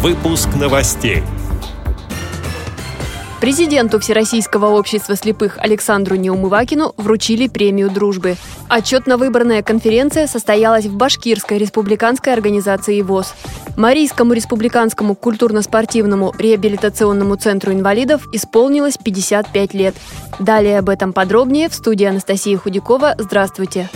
[0.00, 1.24] Выпуск новостей.
[3.40, 8.36] Президенту Всероссийского общества слепых Александру Неумывакину вручили премию дружбы.
[8.68, 13.34] Отчетно-выборная конференция состоялась в Башкирской республиканской организации ВОЗ.
[13.76, 19.96] Марийскому республиканскому культурно-спортивному реабилитационному центру инвалидов исполнилось 55 лет.
[20.38, 23.16] Далее об этом подробнее в студии Анастасии Худякова.
[23.18, 23.90] Здравствуйте!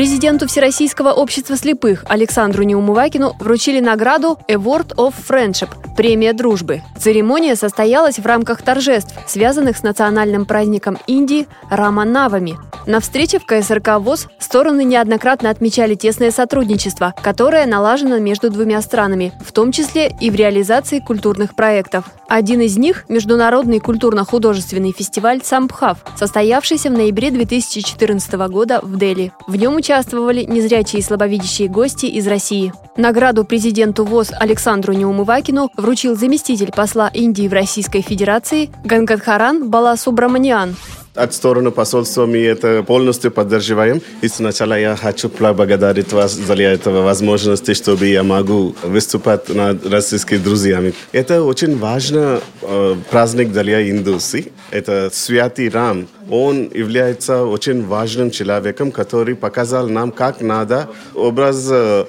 [0.00, 5.68] Президенту Всероссийского общества слепых Александру Неумывакину вручили награду Award of Friendship–
[6.00, 6.80] премия дружбы.
[6.98, 12.56] Церемония состоялась в рамках торжеств, связанных с национальным праздником Индии Раманавами.
[12.86, 19.34] На встрече в КСРК ВОЗ стороны неоднократно отмечали тесное сотрудничество, которое налажено между двумя странами,
[19.44, 22.06] в том числе и в реализации культурных проектов.
[22.28, 29.32] Один из них– Международный культурно-художественный фестиваль «Самбхав», состоявшийся в ноябре 2014 года в Дели.
[29.46, 32.72] В нем участвовали незрячие и слабовидящие гости из России.
[32.96, 40.76] Награду президенту ВОЗ Александру Неумывакину вручил заместитель посла Индии в Российской Федерации Гангадхаран Баласубраманиан.
[41.16, 44.00] От стороны посольства мы это полностью поддерживаем.
[44.22, 50.38] И сначала я хочу поблагодарить вас за эту возможность, чтобы я могу выступать над российскими
[50.38, 50.94] друзьями.
[51.10, 54.44] Это очень важный э, праздник для индусов.
[54.70, 56.06] Это Святый Рам.
[56.30, 62.04] Он является очень важным человеком, который показал нам, как надо образ э,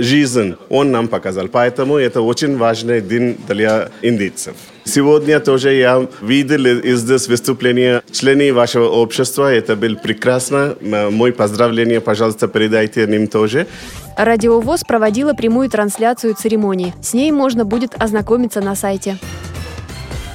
[0.00, 0.56] жизни.
[0.68, 1.48] Он нам показал.
[1.48, 4.54] Поэтому это очень важный день для индийцев.
[4.84, 9.52] Сегодня тоже я видел здесь выступление членов вашего общества.
[9.52, 10.76] Это было прекрасно.
[11.10, 13.66] Мой поздравление, пожалуйста, передайте им тоже.
[14.16, 16.94] Радио ВОЗ проводила прямую трансляцию церемонии.
[17.02, 19.16] С ней можно будет ознакомиться на сайте.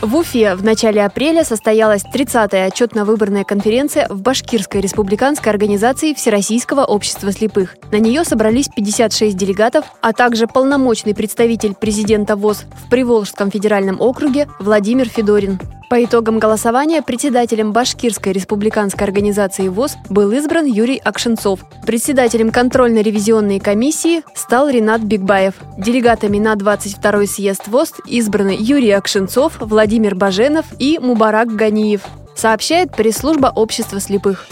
[0.02, 7.34] В Уфе в начале апреля состоялась 30-я отчетно-выборная конференция в Башкирской республиканской организации Всероссийского общества
[7.34, 7.76] слепых.
[7.92, 14.48] На нее собрались 56 делегатов, а также полномочный представитель президента ВОЗ в Приволжском федеральном округе
[14.60, 15.60] Владимир Федорин.
[15.90, 21.62] По итогам голосования председателем Башкирской республиканской организации ВОЗ был избран Юрий Акшенцов.
[21.84, 25.56] Председателем контрольно-ревизионной комиссии стал Ренат Бигбаев.
[25.80, 32.02] Делегатами на 22-й съезд ВОЗ избраны Юрий Акшенцов, Владимир Баженов и Мубарак Ганиев,
[32.36, 34.46] сообщает пресс-служба общества слепых.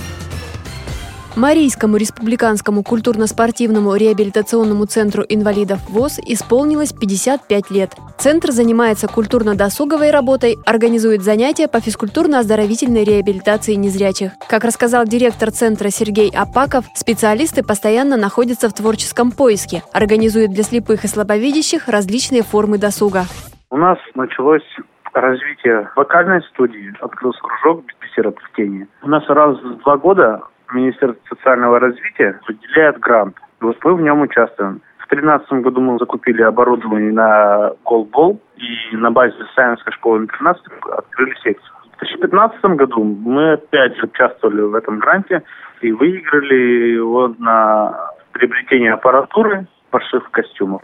[1.37, 7.91] Марийскому республиканскому культурно-спортивному реабилитационному центру инвалидов ВОЗ исполнилось 55 лет.
[8.17, 14.31] Центр занимается культурно-досуговой работой, организует занятия по физкультурно-оздоровительной реабилитации незрячих.
[14.49, 21.03] Как рассказал директор центра Сергей Апаков, специалисты постоянно находятся в творческом поиске, организуют для слепых
[21.03, 23.25] и слабовидящих различные формы досуга.
[23.69, 24.65] У нас началось
[25.13, 28.87] развитие вокальной студии, открылся кружок бисера плетения.
[29.03, 30.41] У нас раз в два года
[30.73, 33.37] Министерство социального развития выделяет грант.
[33.61, 34.81] И вот мы в нем участвуем.
[34.99, 40.59] В 2013 году мы закупили оборудование на голбол и на базе Саянской школы-интернат
[40.91, 41.73] открыли секцию.
[41.95, 45.43] В 2015 году мы опять участвовали в этом гранте
[45.81, 50.81] и выиграли его на приобретение аппаратуры пошив костюмов.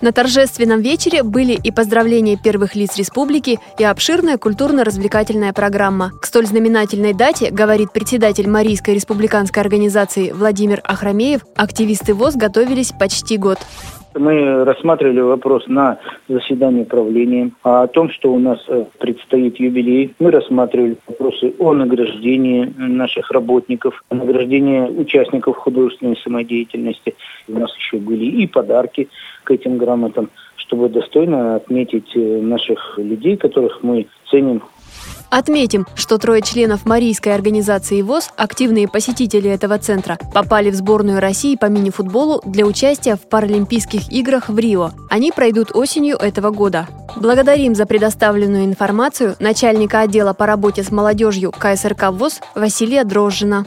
[0.00, 6.12] На торжественном вечере были и поздравления первых лиц республики, и обширная культурно-развлекательная программа.
[6.20, 13.36] К столь знаменательной дате, говорит председатель Марийской республиканской организации Владимир Ахрамеев, активисты ВОЗ готовились почти
[13.38, 13.58] год.
[14.18, 20.14] Мы рассматривали вопрос на заседании правления а о том, что у нас э, предстоит юбилей.
[20.18, 27.14] Мы рассматривали вопросы о награждении наших работников, о награждении участников художественной самодеятельности.
[27.46, 29.08] У нас еще были и подарки
[29.44, 34.62] к этим грамотам, чтобы достойно отметить э, наших людей, которых мы ценим
[35.30, 41.56] Отметим, что трое членов Марийской организации ВОЗ, активные посетители этого центра, попали в сборную России
[41.56, 44.92] по мини-футболу для участия в Паралимпийских играх в Рио.
[45.10, 46.86] Они пройдут осенью этого года.
[47.16, 53.66] Благодарим за предоставленную информацию начальника отдела по работе с молодежью КСРК ВОЗ Василия Дрожжина.